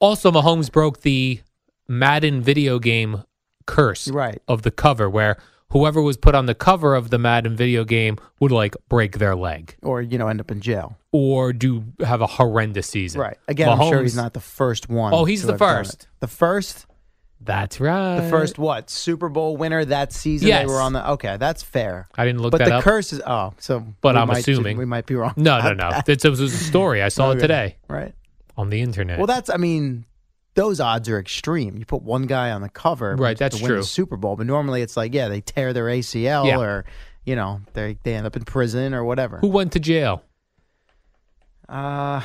[0.00, 1.40] Also, Mahomes broke the
[1.88, 3.22] Madden video game
[3.66, 4.40] curse Right.
[4.48, 5.36] of the cover, where
[5.70, 9.34] whoever was put on the cover of the Madden video game would like break their
[9.34, 10.96] leg Or you know, end up in jail.
[11.12, 13.20] or do have a horrendous season.
[13.20, 13.36] Right.
[13.48, 15.12] Again, I'm sure he's not the first one.
[15.14, 16.08] Oh, he's the first.
[16.20, 16.85] The first.
[17.40, 18.20] That's right.
[18.20, 18.90] The first what?
[18.90, 20.48] Super Bowl winner that season.
[20.48, 20.62] Yes.
[20.62, 21.10] They were on the.
[21.12, 22.08] Okay, that's fair.
[22.16, 22.82] I didn't look but that the up.
[22.84, 23.20] curse is.
[23.26, 23.86] Oh, so.
[24.00, 24.76] But I'm might- assuming.
[24.78, 25.34] we might be wrong.
[25.36, 25.90] no, no, no.
[26.06, 27.02] This was a story.
[27.02, 28.14] I saw it today Right.
[28.56, 29.18] on the internet.
[29.18, 29.48] Well, that's.
[29.50, 30.06] I mean,
[30.54, 31.76] those odds are extreme.
[31.78, 33.76] You put one guy on the cover, Right, that's to win true.
[33.78, 36.58] The Super Bowl, but normally it's like, yeah, they tear their ACL Yeah.
[36.58, 36.84] or,
[37.24, 39.38] you know, they they end up in prison or whatever.
[39.38, 40.22] Who went to jail?
[41.68, 42.22] Uh,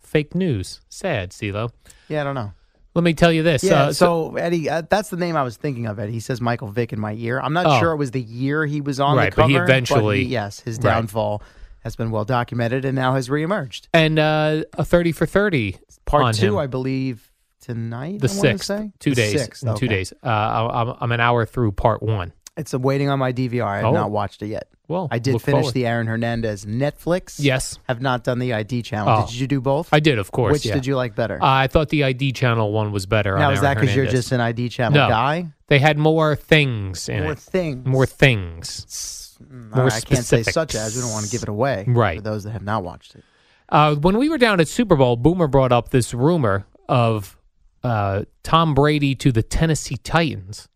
[0.00, 0.80] Fake news.
[0.88, 1.70] Sad, CeeLo.
[2.08, 2.52] yeah, I don't know.
[2.96, 3.62] Let me tell you this.
[3.62, 5.98] Yeah, uh, so, Eddie, uh, that's the name I was thinking of.
[5.98, 7.38] Eddie, he says Michael Vick in my ear.
[7.40, 7.78] I'm not Oh.
[7.78, 9.48] sure it was the year he was on Right, the but cover.
[9.50, 10.84] he eventually- he- yes, his Right.
[10.94, 11.42] downfall
[11.84, 13.88] has been well documented and now has reemerged.
[13.92, 16.58] and uh, a 30 for 30 Part two, him.
[16.58, 17.30] I believe,
[17.60, 18.20] tonight.
[18.20, 18.92] the I sixth, say?
[18.98, 20.12] two The days, Sixth, in two days.
[20.24, 22.32] Uh, I'm, I'm an hour through part one.
[22.56, 23.64] It's a waiting on my DVR.
[23.66, 23.92] I have Oh.
[23.92, 24.68] not watched it yet.
[24.88, 25.74] Well, I did look finish forward.
[25.74, 27.36] the Aaron Hernandez Netflix.
[27.38, 27.78] Yes.
[27.88, 29.08] Have not done the ID channel.
[29.08, 29.26] Oh.
[29.26, 29.88] Did you do both?
[29.92, 30.52] I did, of course.
[30.52, 30.74] Which yeah.
[30.74, 31.42] did you like better?
[31.42, 33.36] Uh, I thought the ID channel one was better.
[33.36, 34.24] now on is that because you're Hernandez.
[34.26, 35.08] just an ID channel No.
[35.08, 35.48] guy?
[35.66, 37.38] They had more things in More it.
[37.40, 37.84] things.
[37.86, 39.36] More things.
[39.42, 40.54] Mm, more right, I can't say specifics.
[40.54, 40.94] such as.
[40.96, 41.84] We don't want to give it away.
[41.88, 42.18] Right.
[42.18, 43.24] For those that have not watched it.
[43.68, 47.36] Uh, when we were down at Super Bowl, Boomer brought up this rumor of
[47.82, 50.68] uh, Tom Brady to the Tennessee Titans.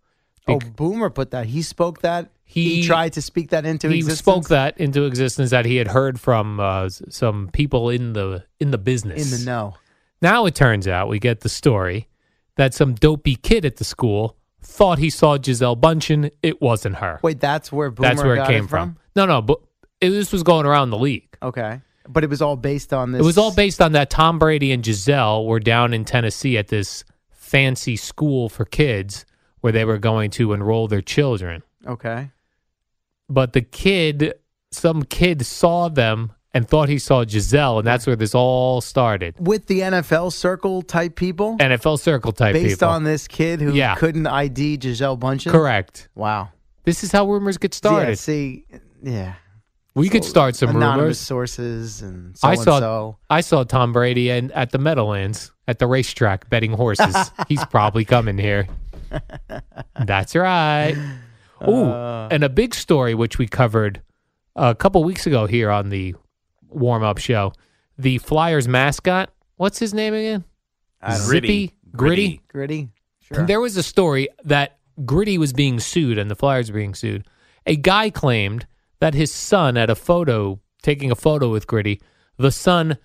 [0.51, 1.47] Oh, Boomer put that.
[1.47, 2.31] He spoke that.
[2.45, 4.19] He, He- tried to speak that into he existence.
[4.19, 8.73] spoke that into existence that he had heard from uh, some people in the in
[8.73, 9.33] the business.
[9.33, 9.75] in the know.
[10.21, 12.09] Now it turns out we get the story
[12.57, 16.31] that some dopey kid at the school thought he saw Gisele Bundchen.
[16.43, 17.21] It wasn't her.
[17.23, 18.97] Wait, that's where Boomer That's where it came from.
[19.15, 19.59] No, no, but
[20.01, 21.29] it, this was going around the league.
[21.43, 23.21] Okay, but it was all based on this.
[23.21, 26.67] It was all based on that Tom Brady and Gisele were down in Tennessee at
[26.69, 29.25] this fancy school for kids
[29.61, 31.63] where they were going to enroll their children.
[31.87, 32.31] Okay.
[33.29, 34.35] But the kid,
[34.71, 39.35] some kid saw them and thought he saw Gisele, and that's where this all started.
[39.39, 42.89] With the NFL circle type people, NFL circle type based people.
[42.89, 43.95] on this kid who Yeah.
[43.95, 45.53] couldn't ID Gisele Bundchen.
[45.53, 46.09] Correct.
[46.17, 46.49] Wow.
[46.85, 48.09] This is how rumors get started.
[48.09, 48.65] Yeah, see,
[49.03, 49.35] yeah.
[49.95, 51.19] we could start some Anonymous rumors.
[51.21, 53.17] sources and so I and saw so.
[53.29, 57.15] I saw Tom Brady and at the Meadowlands at the racetrack betting horses.
[57.49, 58.67] He's probably coming here.
[60.05, 60.97] That's right.
[61.69, 62.29] Ooh, Uh.
[62.31, 64.01] and a big story which we covered
[64.57, 66.15] a couple weeks ago here on the
[66.69, 67.53] warm up show.
[67.99, 70.45] The Flyers mascot, what's his name again?
[71.03, 71.15] I.
[71.17, 72.41] Zippy Gritty.
[72.49, 72.89] Gritty.
[73.21, 73.47] Sure.
[73.47, 77.27] There was a story that Gritty was being sued and the Flyers were being sued.
[77.67, 78.67] A guy claimed
[79.01, 82.01] that his son at a photo, taking a photo with Gritty,
[82.39, 82.97] the son,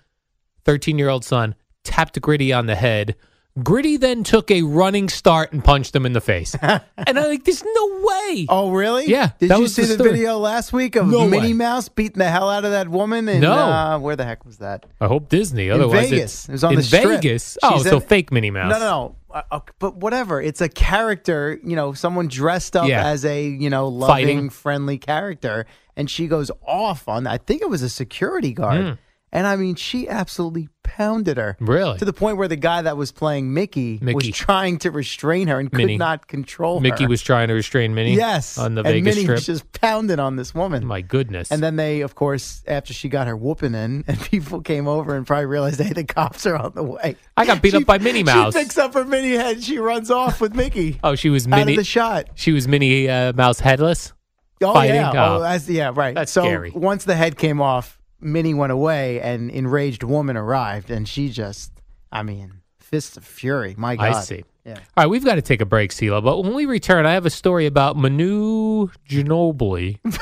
[0.64, 3.16] 13 year old son, tapped Gritty on the head.
[3.62, 6.54] Gritty then took a running start and punched him in the face.
[6.62, 8.46] and I'm like, there's no way.
[8.48, 9.06] Oh, really?
[9.06, 10.10] Yeah, Did you see the story.
[10.10, 11.52] video last week of No Minnie way.
[11.54, 13.28] Mouse beating the hell out of that woman?
[13.28, 13.52] In, No.
[13.54, 14.84] Uh, where the heck was that?
[15.00, 15.70] I hope Disney.
[15.70, 16.34] Otherwise, Vegas.
[16.34, 17.04] it's It was on in the strip.
[17.04, 17.56] Vegas.
[17.62, 18.70] Oh, She's so in- fake Minnie Mouse.
[18.72, 19.16] No, no, no.
[19.50, 20.40] Uh, but whatever.
[20.40, 23.06] It's a character, you know, someone dressed up Yeah.
[23.06, 24.50] as a, you know, loving, Fighting.
[24.50, 25.66] friendly character.
[25.96, 28.80] And she goes off on, I think it was a security guard.
[28.84, 28.92] Hmm.
[29.36, 31.58] And I mean, she absolutely pounded her.
[31.60, 31.98] Really?
[31.98, 34.14] To the point where the guy that was playing Mickey, Mickey.
[34.14, 35.94] was trying to restrain her and Minnie.
[35.94, 36.82] could not control her.
[36.82, 38.14] Mickey was trying to restrain Minnie.
[38.14, 38.56] Yes.
[38.56, 39.36] on the and Vegas Minnie Strip.
[39.36, 40.86] was just pounding on this woman.
[40.86, 41.50] My goodness.
[41.52, 45.14] And then they, of course, after she got her whooping in, and people came over
[45.14, 47.16] and probably realized, hey, the cops are on the way.
[47.36, 48.54] I got beat She- up by Minnie Mouse.
[48.54, 49.62] She picks up her Minnie head.
[49.62, 52.28] She runs off with Mickey oh, she was out of the shot.
[52.36, 54.14] She was Minnie uh, Mouse headless.
[54.62, 54.94] Oh Fighting?
[54.96, 55.36] yeah, Oh.
[55.36, 56.14] oh, that's, yeah, right.
[56.14, 56.70] That's so scary.
[56.74, 61.72] once the head came off, Minnie went away, and enraged woman arrived, and she just,
[62.10, 63.74] I mean, fist of fury.
[63.76, 64.14] My God.
[64.14, 64.44] I see.
[64.64, 64.74] Yeah.
[64.96, 66.22] All right, we've got to take a break, CeeLo.
[66.24, 69.98] But when we return, I have a story about Manu Ginobili.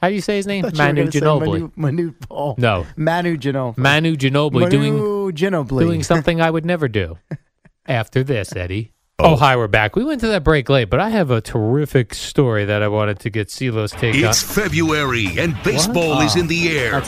[0.00, 0.64] How do you say his name?
[0.64, 1.46] Thought you were Manu Ginobili.
[1.46, 2.56] Manu, Manu Paul.
[2.58, 3.78] No, Manu Ginobili.
[3.78, 5.80] Manu Ginobili doing Manu Ginobili.
[5.80, 7.18] doing something I would never do.
[7.86, 8.91] After this, Eddie.
[9.24, 9.94] Oh, hi, we're back.
[9.94, 13.20] We went to that break late, but I have a terrific story that I wanted
[13.20, 14.64] to get CeeLo's take It's on.
[14.64, 17.04] February and baseball is in the air.